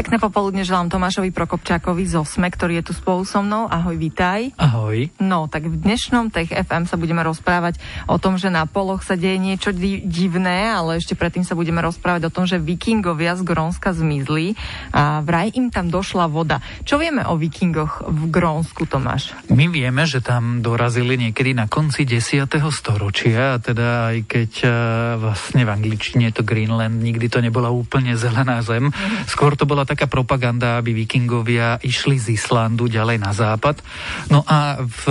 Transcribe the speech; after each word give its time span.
Pekné 0.00 0.16
popoludne 0.16 0.64
želám 0.64 0.88
Tomášovi 0.88 1.28
Prokopčákovi 1.28 2.08
z 2.08 2.24
OSME, 2.24 2.48
ktorý 2.48 2.80
je 2.80 2.88
tu 2.88 2.92
spolu 2.96 3.20
so 3.28 3.44
mnou. 3.44 3.68
Ahoj, 3.68 4.00
vitaj. 4.00 4.56
Ahoj. 4.56 5.12
No, 5.20 5.44
tak 5.44 5.68
v 5.68 5.76
dnešnom 5.76 6.32
Tech 6.32 6.48
FM 6.48 6.88
sa 6.88 6.96
budeme 6.96 7.20
rozprávať 7.20 7.76
o 8.08 8.16
tom, 8.16 8.40
že 8.40 8.48
na 8.48 8.64
poloch 8.64 9.04
sa 9.04 9.12
deje 9.12 9.36
niečo 9.36 9.76
di- 9.76 10.00
divné, 10.00 10.72
ale 10.72 10.96
ešte 10.96 11.12
predtým 11.12 11.44
sa 11.44 11.52
budeme 11.52 11.84
rozprávať 11.84 12.32
o 12.32 12.32
tom, 12.32 12.48
že 12.48 12.56
vikingovia 12.56 13.36
z 13.36 13.44
Grónska 13.44 13.92
zmizli 13.92 14.56
a 14.88 15.20
vraj 15.20 15.52
im 15.52 15.68
tam 15.68 15.92
došla 15.92 16.32
voda. 16.32 16.64
Čo 16.88 16.96
vieme 16.96 17.20
o 17.28 17.36
vikingoch 17.36 18.00
v 18.08 18.32
Grónsku, 18.32 18.88
Tomáš? 18.88 19.36
My 19.52 19.68
vieme, 19.68 20.08
že 20.08 20.24
tam 20.24 20.64
dorazili 20.64 21.20
niekedy 21.20 21.52
na 21.52 21.68
konci 21.68 22.08
10. 22.08 22.48
storočia, 22.72 23.52
a 23.52 23.60
teda 23.60 24.16
aj 24.16 24.18
keď 24.24 24.50
uh, 24.64 24.72
vlastne 25.20 25.68
v 25.68 25.70
angličtine 25.76 26.32
je 26.32 26.40
to 26.40 26.48
Greenland, 26.48 27.04
nikdy 27.04 27.28
to 27.28 27.44
nebola 27.44 27.68
úplne 27.68 28.16
zelená 28.16 28.64
zem. 28.64 28.88
Skôr 29.28 29.60
to 29.60 29.68
bola 29.68 29.89
taká 29.90 30.06
propaganda, 30.06 30.78
aby 30.78 30.94
vikingovia 30.94 31.82
išli 31.82 32.14
z 32.22 32.38
Islandu 32.38 32.86
ďalej 32.86 33.18
na 33.18 33.34
západ. 33.34 33.82
No 34.30 34.46
a 34.46 34.78
v 34.78 35.02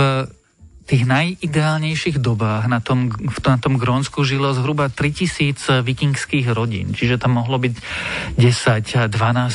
tých 0.90 1.06
najideálnejších 1.06 2.18
dobách 2.18 2.66
na 2.66 2.82
tom, 2.82 3.14
na 3.46 3.58
tom 3.62 3.78
Grónsku 3.78 4.26
žilo 4.26 4.50
zhruba 4.50 4.90
3000 4.90 5.86
vikingských 5.86 6.50
rodín, 6.50 6.90
čiže 6.90 7.22
tam 7.22 7.38
mohlo 7.38 7.62
byť 7.62 7.74
10-12 8.34 9.06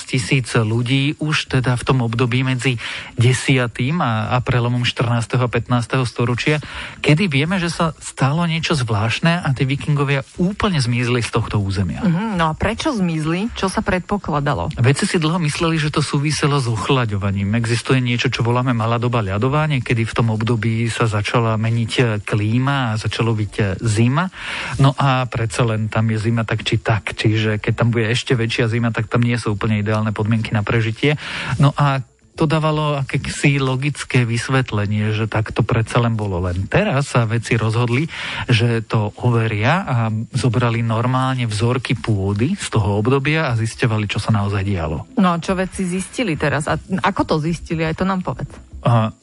tisíc 0.07 0.47
ľudí 0.55 1.19
už 1.19 1.51
teda 1.51 1.75
v 1.75 1.83
tom 1.83 1.99
období 2.07 2.47
medzi 2.47 2.79
10. 3.19 3.67
a, 3.99 4.31
a 4.31 4.37
prelomom 4.39 4.87
14. 4.87 5.35
a 5.35 5.47
15. 5.51 6.07
storočia, 6.07 6.63
kedy 7.03 7.27
vieme, 7.27 7.59
že 7.59 7.67
sa 7.67 7.91
stalo 7.99 8.47
niečo 8.47 8.71
zvláštne 8.71 9.43
a 9.43 9.49
tí 9.51 9.67
vikingovia 9.67 10.23
úplne 10.39 10.79
zmizli 10.79 11.19
z 11.19 11.35
tohto 11.35 11.59
územia. 11.59 11.99
Mhm, 11.99 12.39
no 12.39 12.47
a 12.47 12.53
prečo 12.55 12.95
zmizli? 12.95 13.51
Čo 13.59 13.67
sa 13.67 13.83
predpokladalo? 13.83 14.71
Vedci 14.79 15.03
si 15.03 15.19
dlho 15.19 15.43
mysleli, 15.43 15.75
že 15.75 15.91
to 15.91 15.99
súviselo 15.99 16.63
s 16.63 16.71
ochlaďovaním. 16.71 17.59
Existuje 17.59 17.99
niečo, 17.99 18.31
čo 18.31 18.39
voláme 18.39 18.71
malá 18.71 18.95
doba 18.95 19.19
ľadovanie, 19.19 19.83
kedy 19.83 20.07
v 20.07 20.15
tom 20.15 20.31
období 20.31 20.87
sa 20.87 21.09
začala 21.25 21.57
meniť 21.57 21.91
e, 21.97 22.03
klíma 22.21 22.93
a 22.93 22.97
začalo 23.01 23.33
byť 23.33 23.53
e, 23.57 23.63
zima. 23.81 24.29
No 24.77 24.93
a 24.93 25.25
predsa 25.25 25.65
len 25.65 25.89
tam 25.89 26.05
je 26.13 26.21
zima 26.21 26.45
tak 26.45 26.61
či 26.61 26.77
tak, 26.77 27.17
čiže 27.17 27.57
keď 27.57 27.73
tam 27.73 27.89
bude 27.89 28.05
ešte 28.13 28.37
väčšia 28.37 28.69
zima, 28.69 28.93
tak 28.93 29.09
tam 29.09 29.25
nie 29.25 29.33
sú 29.33 29.57
úplne 29.57 29.81
ideálne 29.81 30.13
podmienky 30.13 30.53
na 30.53 30.61
prežitie. 30.61 31.17
No 31.57 31.73
a 31.73 32.05
to 32.37 32.45
dávalo 32.45 32.99
akési 32.99 33.57
logické 33.57 34.21
vysvetlenie, 34.27 35.17
že 35.17 35.25
tak 35.25 35.49
to 35.49 35.65
predsa 35.65 36.03
len 36.03 36.13
bolo. 36.13 36.43
Len 36.45 36.69
teraz 36.69 37.15
sa 37.15 37.25
veci 37.25 37.57
rozhodli, 37.57 38.05
že 38.45 38.85
to 38.85 39.15
overia 39.23 39.81
a 39.81 39.97
zobrali 40.35 40.85
normálne 40.85 41.49
vzorky 41.49 41.97
pôdy 41.97 42.53
z 42.53 42.67
toho 42.69 43.01
obdobia 43.01 43.49
a 43.49 43.57
zisťovali, 43.57 44.05
čo 44.05 44.21
sa 44.21 44.29
naozaj 44.29 44.61
dialo. 44.61 45.09
No 45.17 45.33
a 45.33 45.41
čo 45.41 45.57
vedci 45.57 45.89
zistili 45.89 46.37
teraz? 46.37 46.69
A 46.69 46.77
ako 47.01 47.21
to 47.23 47.35
zistili? 47.41 47.87
Aj 47.87 47.95
to 47.97 48.03
nám 48.03 48.21
povedz. 48.21 48.74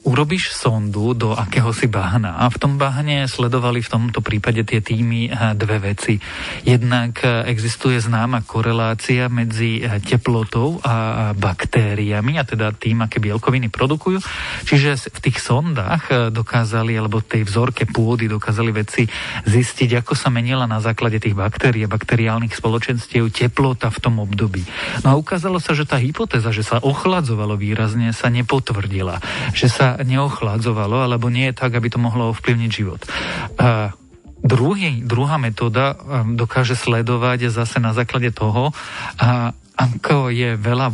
Urobíš 0.03 0.59
sondu 0.59 1.15
do 1.15 1.31
akéhosi 1.31 1.87
bahna 1.87 2.35
a 2.35 2.51
v 2.51 2.59
tom 2.59 2.75
bahne 2.75 3.31
sledovali 3.31 3.79
v 3.79 3.91
tomto 3.95 4.19
prípade 4.19 4.59
tie 4.67 4.83
týmy 4.83 5.31
uh, 5.31 5.55
dve 5.55 5.79
veci. 5.79 6.19
Jednak 6.67 7.23
uh, 7.23 7.47
existuje 7.47 7.95
známa 7.95 8.43
korelácia 8.43 9.31
medzi 9.31 9.79
uh, 9.79 10.03
teplotou 10.03 10.83
a 10.83 11.31
baktériami 11.31 12.35
a 12.35 12.43
teda 12.43 12.75
tým, 12.75 13.07
aké 13.07 13.23
bielkoviny 13.23 13.71
produkujú. 13.71 14.19
Čiže 14.67 14.99
v 14.99 15.19
tých 15.31 15.39
sondách 15.39 16.35
dokázali, 16.35 16.99
alebo 16.99 17.23
tej 17.23 17.47
vzorke 17.47 17.87
pôdy 17.87 18.27
dokázali 18.27 18.75
vedci 18.75 19.07
zistiť, 19.47 20.03
ako 20.03 20.11
sa 20.11 20.27
menila 20.27 20.67
na 20.67 20.83
základe 20.83 21.23
tých 21.23 21.39
baktérií 21.39 21.87
bakteriálnych 21.87 22.51
spoločenstiev 22.51 23.31
teplota 23.31 23.87
v 23.87 24.01
tom 24.03 24.19
období. 24.19 24.67
No 25.07 25.15
a 25.15 25.19
ukázalo 25.19 25.63
sa, 25.63 25.71
že 25.71 25.87
tá 25.87 25.95
hypotéza, 25.95 26.51
že 26.51 26.67
sa 26.67 26.83
ochladzovalo 26.83 27.55
výrazne, 27.55 28.11
sa 28.11 28.27
nepotvrdila 28.27 29.23
že 29.53 29.69
sa 29.69 29.95
neochladzovalo, 30.01 31.05
alebo 31.05 31.29
nie 31.29 31.53
je 31.53 31.57
tak, 31.57 31.77
aby 31.77 31.87
to 31.87 32.01
mohlo 32.01 32.33
ovplyvniť 32.33 32.69
život. 32.73 33.01
A 33.61 33.93
druhý, 34.43 34.99
druhá 35.05 35.39
metóda 35.39 35.95
dokáže 36.27 36.75
sledovať 36.75 37.47
zase 37.47 37.79
na 37.79 37.95
základe 37.95 38.33
toho, 38.35 38.75
a 39.15 39.55
ako 39.83 40.31
je 40.31 40.55
veľa 40.55 40.87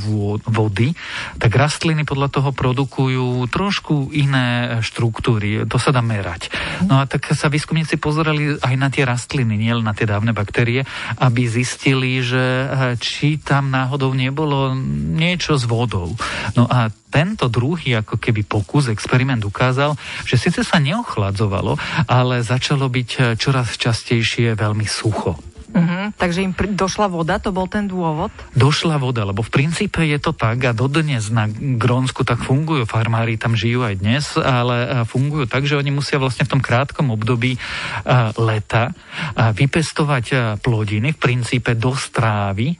vody, 0.49 0.97
tak 1.37 1.53
rastliny 1.53 2.03
podľa 2.03 2.29
toho 2.33 2.49
produkujú 2.49 3.45
trošku 3.51 4.09
iné 4.15 4.79
štruktúry. 4.81 5.65
To 5.69 5.77
sa 5.77 5.93
dá 5.93 6.01
merať. 6.01 6.49
No 6.89 7.01
a 7.01 7.05
tak 7.05 7.29
sa 7.37 7.51
výskumníci 7.51 8.01
pozerali 8.01 8.57
aj 8.57 8.75
na 8.79 8.89
tie 8.89 9.05
rastliny, 9.05 9.55
nie 9.55 9.73
len 9.73 9.85
na 9.85 9.93
tie 9.93 10.09
dávne 10.09 10.33
baktérie, 10.33 10.83
aby 11.21 11.41
zistili, 11.45 12.23
že 12.25 12.67
či 12.97 13.37
tam 13.37 13.69
náhodou 13.69 14.11
nebolo 14.13 14.73
niečo 15.15 15.55
s 15.55 15.67
vodou. 15.69 16.13
No 16.57 16.65
a 16.65 16.89
tento 17.09 17.49
druhý 17.49 17.97
ako 17.97 18.21
keby 18.21 18.45
pokus, 18.45 18.85
experiment 18.89 19.41
ukázal, 19.41 19.97
že 20.29 20.37
síce 20.37 20.61
sa 20.61 20.77
neochladzovalo, 20.77 21.73
ale 22.05 22.45
začalo 22.45 22.85
byť 22.85 23.33
čoraz 23.33 23.73
častejšie 23.81 24.53
veľmi 24.53 24.85
sucho. 24.85 25.48
Uh-huh, 25.69 26.09
takže 26.17 26.41
im 26.41 26.53
pr- 26.57 26.73
došla 26.73 27.05
voda, 27.05 27.37
to 27.37 27.53
bol 27.53 27.69
ten 27.69 27.85
dôvod? 27.85 28.33
Došla 28.57 28.97
voda, 28.97 29.21
lebo 29.21 29.45
v 29.45 29.53
princípe 29.53 30.01
je 30.01 30.17
to 30.17 30.33
tak 30.33 30.65
a 30.65 30.73
dodnes 30.73 31.29
na 31.29 31.45
Grónsku 31.49 32.25
tak 32.25 32.41
fungujú, 32.41 32.89
farmári 32.89 33.37
tam 33.37 33.53
žijú 33.53 33.85
aj 33.85 33.95
dnes, 34.01 34.25
ale 34.33 35.05
fungujú 35.05 35.45
tak, 35.45 35.69
že 35.69 35.77
oni 35.77 35.93
musia 35.93 36.17
vlastne 36.17 36.49
v 36.49 36.57
tom 36.57 36.61
krátkom 36.61 37.13
období 37.13 37.55
uh, 37.55 38.33
leta 38.41 38.89
uh, 38.89 39.53
vypestovať 39.53 40.25
uh, 40.33 40.39
plodiny, 40.57 41.13
v 41.13 41.19
princípe 41.21 41.77
do 41.77 41.93
strávy, 41.93 42.75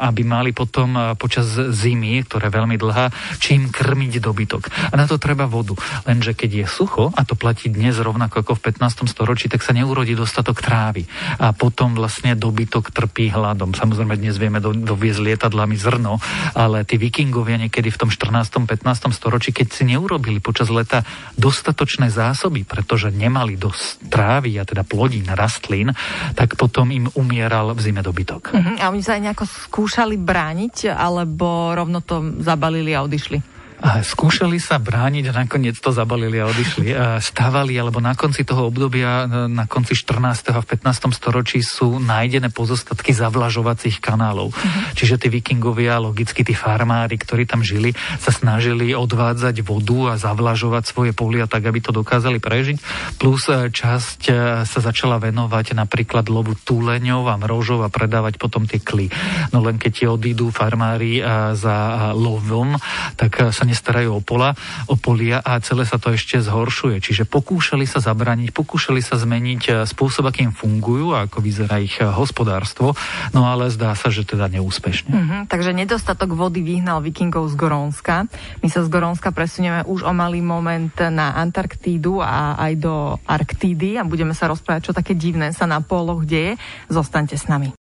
aby 0.00 0.22
mali 0.26 0.52
potom 0.52 1.16
počas 1.16 1.46
zimy, 1.56 2.26
ktorá 2.26 2.48
je 2.48 2.56
veľmi 2.56 2.76
dlhá, 2.76 3.06
čím 3.40 3.70
krmiť 3.70 4.20
dobytok. 4.20 4.92
A 4.92 4.94
na 4.98 5.08
to 5.08 5.16
treba 5.16 5.48
vodu. 5.48 5.74
Lenže 6.04 6.36
keď 6.36 6.64
je 6.64 6.66
sucho, 6.68 7.10
a 7.14 7.22
to 7.24 7.38
platí 7.38 7.70
dnes 7.70 7.96
rovnako 7.96 8.44
ako 8.44 8.52
v 8.58 8.74
15. 8.74 9.08
storočí, 9.08 9.46
tak 9.48 9.62
sa 9.62 9.72
neurodí 9.72 10.12
dostatok 10.18 10.60
trávy. 10.60 11.06
A 11.40 11.54
potom 11.54 11.94
vlastne 11.96 12.33
dobytok 12.34 12.90
trpí 12.90 13.30
hladom. 13.30 13.74
Samozrejme, 13.74 14.18
dnes 14.18 14.36
vieme 14.36 14.58
do, 14.58 14.74
doviezť 14.74 15.20
lietadlami 15.22 15.74
zrno, 15.78 16.18
ale 16.54 16.82
tí 16.86 16.98
vikingovia 17.00 17.56
niekedy 17.66 17.88
v 17.90 17.98
tom 17.98 18.10
14. 18.10 18.66
15. 18.66 19.10
storočí, 19.14 19.50
keď 19.54 19.66
si 19.70 19.82
neurobili 19.88 20.38
počas 20.38 20.68
leta 20.70 21.06
dostatočné 21.38 22.10
zásoby, 22.10 22.66
pretože 22.66 23.14
nemali 23.14 23.56
dosť 23.56 24.10
trávy, 24.10 24.58
a 24.58 24.66
teda 24.66 24.82
plodín, 24.84 25.26
rastlín, 25.30 25.94
tak 26.34 26.58
potom 26.58 26.90
im 26.90 27.06
umieral 27.14 27.74
v 27.74 27.80
zime 27.80 28.02
dobytok. 28.02 28.42
Uh-huh. 28.52 28.76
A 28.78 28.90
oni 28.90 29.02
sa 29.02 29.16
aj 29.16 29.22
nejako 29.30 29.44
skúšali 29.46 30.18
brániť, 30.18 30.92
alebo 30.92 31.72
rovno 31.72 32.02
to 32.02 32.42
zabalili 32.42 32.92
a 32.92 33.02
odišli? 33.06 33.53
A 33.84 34.00
skúšali 34.00 34.56
sa 34.56 34.80
brániť 34.80 35.28
a 35.28 35.44
nakoniec 35.44 35.76
to 35.76 35.92
zabalili 35.92 36.40
a 36.40 36.48
odišli. 36.48 36.88
A 36.96 37.20
stávali, 37.20 37.76
alebo 37.76 38.00
na 38.00 38.16
konci 38.16 38.40
toho 38.40 38.72
obdobia, 38.72 39.28
na 39.28 39.68
konci 39.68 39.92
14. 39.92 40.56
a 40.56 40.64
15. 40.64 41.12
storočí 41.12 41.60
sú 41.60 42.00
nájdené 42.00 42.48
pozostatky 42.48 43.12
zavlažovacích 43.12 44.00
kanálov. 44.00 44.56
Uh-huh. 44.56 44.96
Čiže 44.96 45.20
tí 45.20 45.28
vikingovia, 45.28 46.00
logicky 46.00 46.40
tí 46.40 46.56
farmári, 46.56 47.20
ktorí 47.20 47.44
tam 47.44 47.60
žili, 47.60 47.92
sa 48.16 48.32
snažili 48.32 48.96
odvádzať 48.96 49.60
vodu 49.60 50.16
a 50.16 50.20
zavlažovať 50.20 50.88
svoje 50.88 51.12
polia 51.12 51.44
tak, 51.44 51.68
aby 51.68 51.84
to 51.84 51.92
dokázali 51.92 52.40
prežiť. 52.40 52.80
Plus 53.20 53.52
časť 53.52 54.20
sa 54.64 54.78
začala 54.80 55.20
venovať 55.20 55.76
napríklad 55.76 56.32
lovu 56.32 56.56
túleňov 56.56 57.28
a 57.28 57.36
mrožov 57.36 57.84
a 57.84 57.92
predávať 57.92 58.40
potom 58.40 58.64
tie 58.64 58.80
kly. 58.80 59.12
No 59.52 59.60
len 59.60 59.76
keď 59.76 60.08
odídu 60.08 60.48
farmári 60.48 61.20
za 61.52 61.76
lovom, 62.16 62.80
tak 63.20 63.52
sa 63.52 63.62
nestarajú 63.74 64.16
o 64.16 64.22
pola, 64.22 64.54
o 64.86 64.94
polia 64.94 65.42
a 65.42 65.58
celé 65.58 65.82
sa 65.82 65.98
to 65.98 66.14
ešte 66.14 66.38
zhoršuje. 66.38 67.02
Čiže 67.02 67.26
pokúšali 67.26 67.82
sa 67.90 67.98
zabraniť, 67.98 68.54
pokúšali 68.54 69.02
sa 69.02 69.18
zmeniť 69.18 69.62
e, 69.66 69.70
spôsob, 69.82 70.30
akým 70.30 70.54
fungujú 70.54 71.10
a 71.10 71.26
ako 71.26 71.42
vyzerá 71.42 71.82
ich 71.82 71.98
e, 71.98 72.06
hospodárstvo, 72.06 72.94
no 73.34 73.50
ale 73.50 73.74
zdá 73.74 73.98
sa, 73.98 74.14
že 74.14 74.22
teda 74.22 74.46
neúspešne. 74.46 75.10
Mm-hmm, 75.10 75.40
takže 75.50 75.74
nedostatok 75.74 76.38
vody 76.38 76.62
vyhnal 76.62 77.02
vikingov 77.02 77.50
z 77.50 77.58
Gorónska. 77.58 78.30
My 78.62 78.68
sa 78.70 78.86
z 78.86 78.88
Gorónska 78.88 79.34
presunieme 79.34 79.82
už 79.90 80.06
o 80.06 80.12
malý 80.14 80.38
moment 80.38 80.94
na 81.10 81.34
Antarktídu 81.34 82.22
a 82.22 82.54
aj 82.54 82.72
do 82.78 82.94
Arktídy 83.26 83.98
a 83.98 84.06
budeme 84.06 84.32
sa 84.32 84.46
rozprávať, 84.46 84.92
čo 84.92 84.96
také 84.96 85.18
divné 85.18 85.50
sa 85.50 85.66
na 85.66 85.82
poloch 85.82 86.22
deje. 86.22 86.54
Zostaňte 86.86 87.34
s 87.34 87.50
nami. 87.50 87.74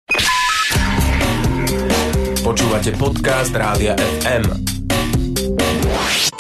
Počúvate 2.43 2.91
podcast 2.99 3.55
Rádia 3.55 3.95
FM. 3.95 4.72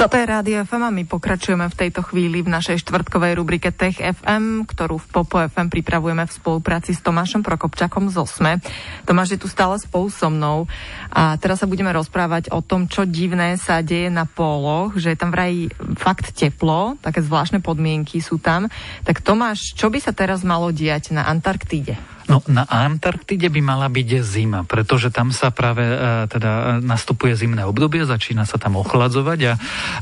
Toto 0.02 0.18
je 0.18 0.26
Rádio 0.26 0.66
FM 0.66 0.82
a 0.82 0.90
my 0.90 1.06
pokračujeme 1.06 1.62
v 1.70 1.78
tejto 1.78 2.02
chvíli 2.02 2.42
v 2.42 2.50
našej 2.50 2.82
štvrtkovej 2.82 3.38
rubrike 3.38 3.70
Tech 3.70 4.02
FM, 4.02 4.66
ktorú 4.66 4.98
v 4.98 5.06
Popo 5.06 5.38
FM 5.38 5.70
pripravujeme 5.70 6.26
v 6.26 6.32
spolupráci 6.42 6.90
s 6.90 7.06
Tomášom 7.06 7.46
Prokopčakom 7.46 8.10
z 8.10 8.18
Osme. 8.18 8.58
Tomáš 9.06 9.38
je 9.38 9.46
tu 9.46 9.46
stále 9.46 9.78
spolu 9.78 10.10
so 10.10 10.26
mnou 10.26 10.66
a 11.06 11.38
teraz 11.38 11.62
sa 11.62 11.70
budeme 11.70 11.94
rozprávať 11.94 12.50
o 12.50 12.58
tom, 12.66 12.90
čo 12.90 13.06
divné 13.06 13.54
sa 13.62 13.78
deje 13.78 14.10
na 14.10 14.26
póloch, 14.26 14.98
že 14.98 15.14
je 15.14 15.18
tam 15.22 15.30
vraj 15.30 15.70
fakt 15.94 16.34
teplo, 16.34 16.98
také 16.98 17.22
zvláštne 17.22 17.62
podmienky 17.62 18.18
sú 18.18 18.42
tam. 18.42 18.66
Tak 19.06 19.22
Tomáš, 19.22 19.78
čo 19.78 19.86
by 19.86 20.02
sa 20.02 20.10
teraz 20.10 20.42
malo 20.42 20.74
diať 20.74 21.14
na 21.14 21.30
Antarktíde? 21.30 21.94
No 22.30 22.42
na 22.46 22.62
Antarktide 22.68 23.50
by 23.50 23.60
mala 23.62 23.88
byť 23.90 24.08
zima, 24.22 24.62
pretože 24.62 25.10
tam 25.10 25.34
sa 25.34 25.50
práve 25.50 25.82
e, 25.82 25.96
teda 26.30 26.78
nastupuje 26.78 27.34
zimné 27.34 27.66
obdobie, 27.66 28.06
začína 28.06 28.46
sa 28.46 28.60
tam 28.60 28.78
ochladzovať 28.78 29.40
a, 29.48 29.52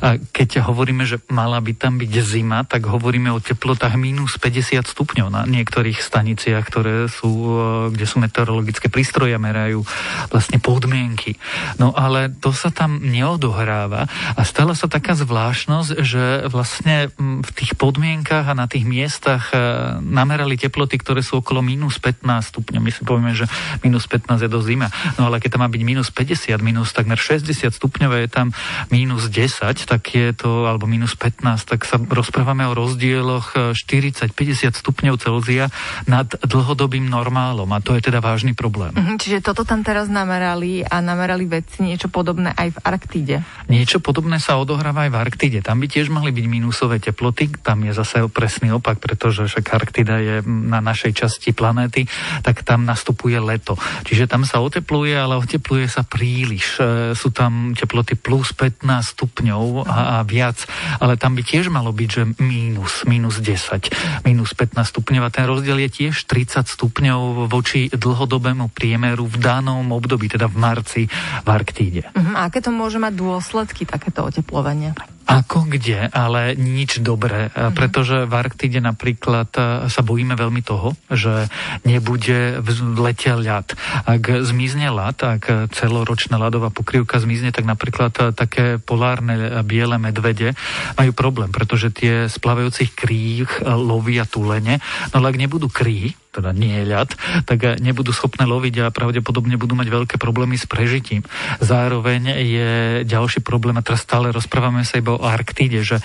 a 0.01 0.09
keď 0.21 0.65
hovoríme, 0.65 1.09
že 1.09 1.23
mala 1.33 1.57
by 1.63 1.73
tam 1.77 1.97
byť 1.97 2.13
zima, 2.21 2.67
tak 2.69 2.85
hovoríme 2.85 3.33
o 3.33 3.41
teplotách 3.41 3.97
minus 3.97 4.37
50 4.37 4.85
stupňov 4.85 5.29
na 5.33 5.43
niektorých 5.49 5.97
staniciach, 5.97 6.65
ktoré 6.69 7.09
sú, 7.09 7.31
e, 7.31 7.61
kde 7.97 8.05
sú 8.05 8.21
meteorologické 8.21 8.93
prístroje 8.93 9.33
a 9.33 9.41
merajú 9.41 9.81
vlastne 10.29 10.61
podmienky. 10.61 11.41
No 11.81 11.97
ale 11.97 12.29
to 12.29 12.53
sa 12.53 12.69
tam 12.69 13.01
neodohráva 13.01 14.11
a 14.37 14.43
stala 14.45 14.77
sa 14.77 14.91
taká 14.91 15.17
zvláštnosť, 15.17 15.91
že 16.05 16.25
vlastne 16.53 17.09
v 17.21 17.51
tých 17.57 17.79
podmienkach 17.81 18.51
a 18.51 18.59
na 18.59 18.69
tých 18.69 18.85
miestach 18.85 19.53
e, 19.53 19.57
namerali 20.05 20.61
teploty, 20.61 21.01
ktoré 21.01 21.25
sú 21.25 21.41
okolo 21.41 21.65
minus 21.65 21.97
50 21.97 22.10
15 22.11 22.51
stupňov. 22.51 22.81
My 22.83 22.91
si 22.91 23.03
povieme, 23.07 23.33
že 23.39 23.47
minus 23.87 24.11
15 24.11 24.43
je 24.43 24.51
do 24.51 24.61
zima. 24.61 24.91
No 25.15 25.31
ale 25.31 25.39
keď 25.39 25.57
tam 25.57 25.63
má 25.63 25.69
byť 25.71 25.83
minus 25.87 26.09
50, 26.11 26.59
minus 26.61 26.91
takmer 26.91 27.17
60 27.17 27.71
stupňov 27.71 28.11
je 28.27 28.29
tam 28.29 28.51
minus 28.91 29.31
10, 29.31 29.87
tak 29.87 30.03
je 30.11 30.35
to, 30.35 30.67
alebo 30.67 30.91
minus 30.91 31.15
15, 31.15 31.71
tak 31.71 31.87
sa 31.87 31.97
rozprávame 32.03 32.67
o 32.67 32.75
rozdieloch 32.75 33.55
40-50 33.55 34.75
stupňov 34.75 35.15
Celzia 35.21 35.71
nad 36.11 36.27
dlhodobým 36.27 37.07
normálom. 37.07 37.71
A 37.71 37.79
to 37.79 37.95
je 37.95 38.03
teda 38.03 38.19
vážny 38.19 38.57
problém. 38.57 38.91
Mhm, 38.97 39.17
čiže 39.21 39.39
toto 39.45 39.63
tam 39.63 39.87
teraz 39.87 40.11
namerali 40.11 40.83
a 40.83 40.99
namerali 40.99 41.47
vedci 41.47 41.87
niečo 41.87 42.11
podobné 42.11 42.51
aj 42.57 42.75
v 42.75 42.79
Arktíde. 42.83 43.37
Niečo 43.71 44.03
podobné 44.03 44.43
sa 44.43 44.59
odohráva 44.59 45.07
aj 45.07 45.11
v 45.13 45.21
Arktíde. 45.21 45.59
Tam 45.63 45.79
by 45.79 45.87
tiež 45.87 46.11
mohli 46.11 46.35
byť 46.35 46.47
minusové 46.49 46.99
teploty. 46.99 47.53
Tam 47.61 47.85
je 47.85 47.93
zase 47.93 48.25
presný 48.33 48.73
opak, 48.73 48.99
pretože 48.99 49.47
však 49.47 49.67
Arktida 49.77 50.17
je 50.21 50.37
na 50.47 50.81
našej 50.81 51.13
časti 51.13 51.53
planéty 51.53 52.00
teploty, 52.01 52.43
tak 52.43 52.63
tam 52.65 52.85
nastupuje 52.87 53.37
leto. 53.41 53.77
Čiže 54.05 54.31
tam 54.31 54.47
sa 54.47 54.61
otepluje, 54.61 55.17
ale 55.17 55.37
otepluje 55.37 55.89
sa 55.89 56.03
príliš. 56.07 56.81
E, 56.81 57.13
sú 57.17 57.33
tam 57.33 57.77
teploty 57.77 58.17
plus 58.17 58.53
15 58.55 58.85
stupňov 59.17 59.85
a, 59.87 60.21
a 60.21 60.25
viac, 60.25 60.65
ale 61.01 61.17
tam 61.21 61.37
by 61.37 61.43
tiež 61.45 61.69
malo 61.69 61.93
byť, 61.93 62.09
že 62.09 62.23
mínus, 62.41 63.05
mínus 63.05 63.41
10, 63.41 64.25
mínus 64.25 64.51
15 64.57 64.81
stupňov 64.81 65.23
a 65.27 65.31
ten 65.33 65.45
rozdiel 65.49 65.79
je 65.89 66.09
tiež 66.09 66.15
30 66.27 66.67
stupňov 66.69 67.51
voči 67.51 67.91
dlhodobému 67.91 68.73
priemeru 68.73 69.27
v 69.27 69.37
danom 69.41 69.85
období, 69.93 70.31
teda 70.31 70.47
v 70.49 70.57
marci 70.57 71.03
v 71.45 71.49
Arktíde. 71.49 72.09
Uh-huh. 72.13 72.35
A 72.37 72.49
aké 72.49 72.63
to 72.63 72.73
môže 72.73 73.01
mať 73.01 73.17
dôsledky, 73.17 73.85
takéto 73.85 74.25
oteplovanie? 74.25 74.97
Ako 75.31 75.71
kde, 75.71 76.11
ale 76.11 76.59
nič 76.59 76.99
dobré, 76.99 77.55
mm-hmm. 77.55 77.75
pretože 77.79 78.27
v 78.27 78.33
Arktide 78.35 78.83
napríklad 78.83 79.49
e, 79.55 79.63
sa 79.87 80.03
bojíme 80.03 80.35
veľmi 80.35 80.59
toho, 80.67 80.99
že 81.07 81.47
nebude 81.87 82.59
v 82.59 82.99
lete 82.99 83.31
ľad. 83.31 83.79
Ak 84.11 84.23
zmizne 84.27 84.91
ľad, 84.91 85.23
ak 85.23 85.71
celoročná 85.71 86.35
ľadová 86.35 86.75
pokrývka 86.75 87.23
zmizne, 87.23 87.55
tak 87.55 87.63
napríklad 87.63 88.13
e, 88.19 88.23
také 88.35 88.83
polárne 88.83 89.63
biele 89.63 90.03
medvede 90.03 90.59
majú 90.99 91.15
problém, 91.15 91.55
pretože 91.55 91.95
tie 91.95 92.27
splavajúcich 92.27 92.91
kríh 92.99 93.51
lovia 93.63 94.27
tulene, 94.27 94.83
no 95.15 95.23
ale 95.23 95.31
ak 95.31 95.41
nebudú 95.41 95.71
kríhy, 95.71 96.19
teda 96.31 96.55
nie 96.55 96.83
je 96.83 96.87
ľad, 96.87 97.11
tak 97.45 97.83
nebudú 97.83 98.15
schopné 98.15 98.47
loviť 98.47 98.87
a 98.87 98.95
pravdepodobne 98.95 99.59
budú 99.59 99.75
mať 99.75 99.89
veľké 99.91 100.17
problémy 100.17 100.55
s 100.55 100.67
prežitím. 100.71 101.27
Zároveň 101.59 102.39
je 102.39 102.71
ďalší 103.03 103.43
problém, 103.43 103.75
a 103.75 103.83
teraz 103.83 104.07
stále 104.07 104.31
rozprávame 104.31 104.87
sa 104.87 105.03
iba 105.03 105.19
o 105.19 105.27
Arktíde, 105.27 105.83
že 105.83 105.99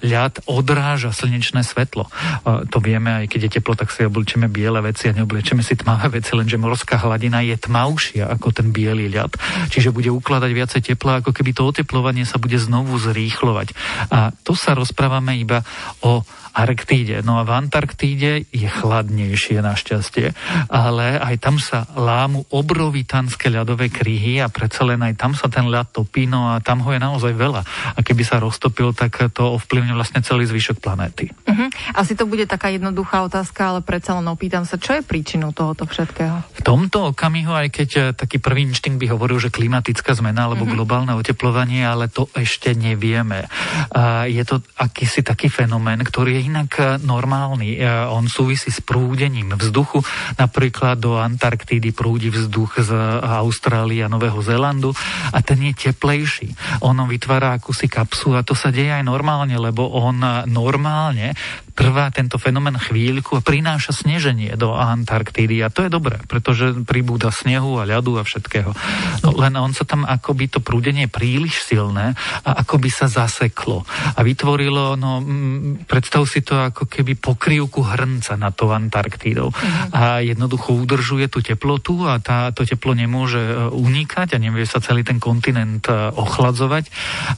ľad 0.00 0.44
odráža 0.48 1.12
slnečné 1.12 1.60
svetlo. 1.60 2.08
To 2.44 2.78
vieme, 2.80 3.24
aj 3.24 3.26
keď 3.28 3.40
je 3.46 3.54
teplo, 3.60 3.76
tak 3.76 3.92
si 3.92 4.02
obličeme 4.04 4.48
biele 4.48 4.80
veci 4.80 5.12
a 5.12 5.16
neobličeme 5.16 5.60
si 5.60 5.76
tmavé 5.76 6.20
veci, 6.20 6.32
lenže 6.32 6.56
morská 6.56 6.96
hladina 6.96 7.44
je 7.44 7.56
tmavšia 7.60 8.32
ako 8.32 8.56
ten 8.56 8.72
biely 8.72 9.12
ľad. 9.12 9.36
Čiže 9.68 9.92
bude 9.92 10.08
ukladať 10.08 10.50
viacej 10.56 10.80
tepla, 10.94 11.20
ako 11.20 11.36
keby 11.36 11.52
to 11.52 11.68
oteplovanie 11.68 12.24
sa 12.24 12.40
bude 12.40 12.56
znovu 12.56 12.96
zrýchlovať. 12.96 13.76
A 14.08 14.32
to 14.42 14.56
sa 14.56 14.72
rozprávame 14.72 15.36
iba 15.36 15.60
o 16.00 16.24
Arktíde. 16.50 17.22
No 17.22 17.38
a 17.38 17.46
v 17.46 17.54
Antarktíde 17.54 18.42
je 18.50 18.66
chladnejšie 18.66 19.49
našťastie, 19.58 20.26
ale 20.66 21.14
aj 21.22 21.36
tam 21.38 21.62
sa 21.62 21.86
lámu 21.94 22.42
obrovitanské 22.50 23.46
ľadové 23.46 23.86
kryhy 23.86 24.42
a 24.42 24.50
predsa 24.50 24.82
len 24.82 24.98
aj 24.98 25.14
tam 25.14 25.32
sa 25.38 25.46
ten 25.46 25.70
ľad 25.70 25.94
topí, 25.94 26.26
no 26.26 26.50
a 26.50 26.58
tam 26.58 26.82
ho 26.82 26.90
je 26.90 26.98
naozaj 26.98 27.32
veľa. 27.38 27.62
A 27.94 28.00
keby 28.02 28.22
sa 28.26 28.42
roztopil, 28.42 28.90
tak 28.90 29.30
to 29.30 29.54
ovplyvňuje 29.54 29.94
vlastne 29.94 30.20
celý 30.26 30.50
zvyšok 30.50 30.82
planéty. 30.82 31.30
Uh-huh. 31.46 31.70
Asi 31.94 32.18
to 32.18 32.26
bude 32.26 32.50
taká 32.50 32.74
jednoduchá 32.74 33.22
otázka, 33.22 33.70
ale 33.70 33.80
predsa 33.86 34.18
len 34.18 34.26
opýtam 34.26 34.66
sa, 34.66 34.74
čo 34.74 34.98
je 34.98 35.06
príčinou 35.06 35.54
tohoto 35.54 35.86
všetkého? 35.86 36.42
V 36.58 36.62
tomto 36.66 37.14
okamihu, 37.14 37.54
aj 37.54 37.68
keď 37.70 37.90
eh, 37.94 38.02
taký 38.10 38.42
prvý 38.42 38.66
inštinkt 38.66 38.98
by 38.98 39.06
hovoril, 39.14 39.38
že 39.38 39.54
klimatická 39.54 40.18
zmena 40.18 40.50
alebo 40.50 40.66
uh-huh. 40.66 40.74
globálne 40.74 41.14
oteplovanie, 41.14 41.86
ale 41.86 42.10
to 42.10 42.26
ešte 42.34 42.74
nevieme. 42.74 43.46
A 43.94 44.26
je 44.26 44.42
to 44.42 44.58
akýsi 44.74 45.22
taký 45.22 45.46
fenomén, 45.46 46.02
ktorý 46.02 46.36
je 46.36 46.40
je 46.40 46.48
inak 46.48 46.70
e, 46.80 46.84
normálny. 47.04 47.76
E, 47.76 47.78
on 48.08 48.24
súvisí 48.24 48.72
s 48.72 48.80
prúdením 48.80 49.39
vzduchu. 49.48 50.04
Napríklad 50.36 51.00
do 51.00 51.16
Antarktídy 51.16 51.94
prúdi 51.96 52.28
vzduch 52.28 52.84
z 52.84 52.90
Austrálie 53.24 54.04
a 54.04 54.12
Nového 54.12 54.40
Zélandu 54.44 54.92
a 55.32 55.38
ten 55.40 55.62
je 55.64 55.72
teplejší. 55.90 56.52
On 56.84 56.96
vytvára 57.08 57.56
akúsi 57.56 57.88
kapsu 57.88 58.36
a 58.36 58.44
to 58.44 58.52
sa 58.52 58.68
deje 58.68 58.92
aj 58.92 59.04
normálne, 59.06 59.56
lebo 59.56 59.88
on 59.88 60.20
normálne 60.50 61.32
trvá 61.80 62.12
tento 62.12 62.36
fenomén 62.36 62.76
chvíľku 62.76 63.40
a 63.40 63.44
prináša 63.44 63.96
sneženie 63.96 64.52
do 64.60 64.76
Antarktídy. 64.76 65.64
A 65.64 65.72
to 65.72 65.88
je 65.88 65.90
dobré, 65.90 66.20
pretože 66.28 66.84
pribúda 66.84 67.32
snehu 67.32 67.80
a 67.80 67.88
ľadu 67.88 68.20
a 68.20 68.22
všetkého. 68.22 68.76
No, 69.24 69.28
len 69.40 69.56
on 69.56 69.72
sa 69.72 69.88
tam 69.88 70.04
akoby 70.04 70.52
to 70.52 70.60
prúdenie 70.60 71.00
je 71.00 71.12
príliš 71.12 71.64
silné 71.64 72.12
a 72.44 72.50
akoby 72.60 72.92
sa 72.92 73.08
zaseklo. 73.08 73.88
A 73.88 74.20
vytvorilo, 74.20 75.00
no 75.00 75.24
predstav 75.88 76.28
si 76.28 76.44
to 76.44 76.58
ako 76.58 76.84
keby 76.84 77.16
pokrývku 77.16 77.80
hrnca 77.80 78.36
na 78.36 78.52
to 78.52 78.68
Antarktídou. 78.68 79.48
Uh-huh. 79.48 79.96
A 79.96 80.20
jednoducho 80.20 80.76
udržuje 80.76 81.32
tú 81.32 81.40
teplotu 81.40 82.04
a 82.04 82.20
tá, 82.20 82.52
to 82.52 82.66
teplo 82.66 82.92
nemôže 82.92 83.38
e, 83.38 83.54
unikať 83.70 84.36
a 84.36 84.42
nevie 84.42 84.66
sa 84.66 84.82
celý 84.82 85.06
ten 85.06 85.16
kontinent 85.22 85.86
e, 85.86 86.12
ochladzovať. 86.12 86.90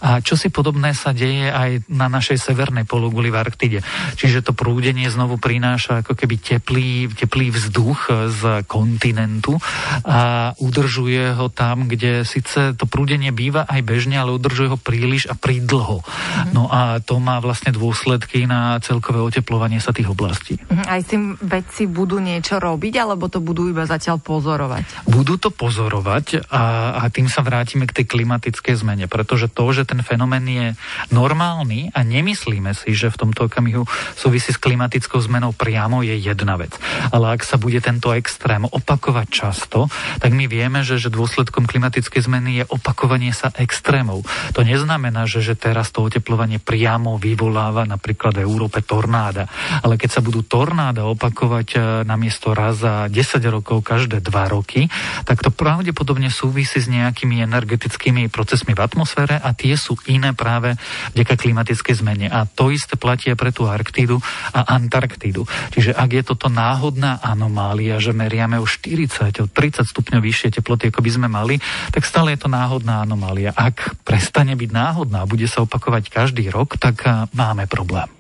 A 0.03 0.19
čo 0.25 0.35
si 0.35 0.49
podobné 0.49 0.97
sa 0.97 1.13
deje 1.13 1.53
aj 1.53 1.87
na 1.93 2.09
našej 2.09 2.41
severnej 2.41 2.89
pologuli 2.89 3.29
v 3.29 3.39
Arktide. 3.39 3.81
Čiže 4.17 4.32
že 4.33 4.41
to 4.41 4.57
prúdenie 4.57 5.13
znovu 5.13 5.37
prináša 5.37 6.01
ako 6.01 6.17
keby 6.17 6.41
teplý, 6.41 6.91
teplý 7.13 7.53
vzduch 7.53 8.09
z 8.33 8.65
kontinentu 8.65 9.61
a 10.03 10.53
udržuje 10.57 11.37
ho 11.37 11.53
tam, 11.53 11.87
kde 11.87 12.25
síce 12.25 12.73
to 12.73 12.85
prúdenie 12.89 13.31
býva 13.31 13.69
aj 13.69 13.81
bežne, 13.85 14.17
ale 14.17 14.33
udržuje 14.33 14.73
ho 14.73 14.79
príliš 14.81 15.29
a 15.29 15.37
pridlho. 15.37 16.01
Mm-hmm. 16.01 16.53
No 16.57 16.73
a 16.73 16.99
to 17.05 17.21
má 17.21 17.39
vlastne 17.45 17.75
dôsledky 17.75 18.49
na 18.49 18.81
celkové 18.81 19.21
oteplovanie 19.21 19.79
sa 19.79 19.93
tých 19.93 20.09
oblastí. 20.09 20.57
Mm-hmm. 20.57 20.87
Aj 20.89 21.01
s 21.03 21.09
tým 21.13 21.25
vedci 21.39 21.85
budú 21.85 22.19
niečo 22.19 22.57
robiť, 22.57 22.95
alebo 22.97 23.29
to 23.29 23.45
budú 23.45 23.69
iba 23.69 23.85
zatiaľ 23.85 24.23
pozorovať? 24.23 25.05
Budú 25.11 25.37
to 25.37 25.53
pozorovať 25.53 26.49
a, 26.49 26.97
a 27.03 27.03
tým 27.13 27.29
sa 27.29 27.45
vrátime 27.45 27.85
k 27.85 28.03
tej 28.03 28.07
klimatickej 28.09 28.75
zmene, 28.79 29.07
pretože 29.11 29.51
to, 29.53 29.69
že 29.75 29.85
ten 29.85 30.01
fenomén 30.01 30.45
je 30.47 30.67
normálny 31.11 31.91
a 31.93 32.01
nemyslíme 32.07 32.73
si, 32.73 32.95
že 32.95 33.13
v 33.13 33.21
tomto 33.29 33.51
okamihu 33.51 33.85
súvisí 34.23 34.55
s 34.55 34.63
klimatickou 34.63 35.19
zmenou 35.19 35.51
priamo, 35.51 36.07
je 36.07 36.15
jedna 36.15 36.55
vec. 36.55 36.79
Ale 37.11 37.35
ak 37.35 37.43
sa 37.43 37.59
bude 37.59 37.83
tento 37.83 38.15
extrém 38.15 38.63
opakovať 38.63 39.27
často, 39.27 39.91
tak 40.23 40.31
my 40.31 40.47
vieme, 40.47 40.87
že, 40.87 41.03
že 41.03 41.11
dôsledkom 41.11 41.67
klimatickej 41.67 42.23
zmeny 42.23 42.63
je 42.63 42.65
opakovanie 42.71 43.35
sa 43.35 43.51
extrémov. 43.59 44.23
To 44.55 44.63
neznamená, 44.63 45.27
že, 45.27 45.43
že 45.43 45.59
teraz 45.59 45.91
to 45.91 46.07
oteplovanie 46.07 46.63
priamo 46.63 47.19
vyvoláva 47.19 47.83
napríklad 47.83 48.39
v 48.39 48.47
Európe 48.47 48.79
tornáda. 48.87 49.51
Ale 49.83 49.99
keď 49.99 50.11
sa 50.15 50.21
budú 50.23 50.47
tornáda 50.47 51.03
opakovať 51.11 51.69
e, 51.75 51.79
namiesto 52.07 52.55
raz 52.55 52.79
za 52.79 53.11
10 53.11 53.43
rokov 53.51 53.83
každé 53.83 54.23
2 54.23 54.55
roky, 54.55 54.87
tak 55.27 55.43
to 55.43 55.51
pravdepodobne 55.51 56.31
súvisí 56.31 56.79
s 56.79 56.87
nejakými 56.87 57.43
energetickými 57.43 58.31
procesmi 58.31 58.79
v 58.79 58.85
atmosfére 58.85 59.41
a 59.41 59.51
tie 59.57 59.75
sú 59.75 59.99
iné 60.07 60.31
práve 60.37 60.79
vďaka 61.17 61.35
klimatickej 61.35 61.95
zmene. 61.99 62.27
A 62.31 62.47
to 62.47 62.71
isté 62.71 62.95
platí 62.95 63.33
pre 63.33 63.55
tú 63.55 63.67
Arktidu 63.67 64.02
Arktídu 64.03 64.19
a 64.51 64.61
Antarktídu. 64.67 65.47
Čiže 65.71 65.95
ak 65.95 66.11
je 66.11 66.23
toto 66.27 66.51
náhodná 66.51 67.23
anomália, 67.23 68.03
že 68.03 68.11
meriame 68.11 68.59
o 68.59 68.67
40, 68.67 69.31
o 69.39 69.47
30 69.47 69.87
stupňov 69.87 70.19
vyššie 70.19 70.59
teploty, 70.59 70.91
ako 70.91 71.07
by 71.07 71.11
sme 71.15 71.29
mali, 71.31 71.63
tak 71.95 72.03
stále 72.03 72.35
je 72.35 72.43
to 72.43 72.51
náhodná 72.51 73.07
anomália. 73.07 73.55
Ak 73.55 73.95
prestane 74.03 74.59
byť 74.59 74.71
náhodná 74.75 75.23
a 75.23 75.31
bude 75.31 75.47
sa 75.47 75.63
opakovať 75.63 76.11
každý 76.11 76.51
rok, 76.51 76.83
tak 76.83 77.07
máme 77.31 77.71
problém. 77.71 78.11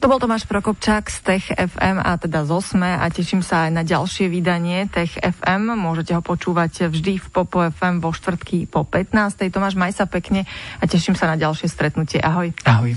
To 0.00 0.08
bol 0.08 0.20
Tomáš 0.20 0.48
Prokopčák 0.48 1.08
z 1.08 1.18
Tech 1.24 1.44
FM 1.52 2.00
a 2.00 2.16
teda 2.20 2.44
z 2.44 2.52
Osme 2.52 2.96
a 2.96 3.04
teším 3.08 3.40
sa 3.40 3.68
aj 3.68 3.70
na 3.76 3.82
ďalšie 3.84 4.28
vydanie 4.28 4.88
Tech 4.88 5.20
FM. 5.20 5.72
Môžete 5.72 6.16
ho 6.16 6.20
počúvať 6.24 6.92
vždy 6.92 7.16
v 7.16 7.26
Popo 7.28 7.64
FM 7.64 8.00
vo 8.00 8.12
štvrtky 8.12 8.68
po 8.68 8.84
15. 8.84 9.48
Tomáš, 9.48 9.76
maj 9.76 9.96
sa 9.96 10.04
pekne 10.04 10.48
a 10.80 10.84
teším 10.84 11.16
sa 11.16 11.28
na 11.32 11.36
ďalšie 11.40 11.68
stretnutie. 11.68 12.20
Ahoj. 12.20 12.52
Ahoj. 12.68 12.96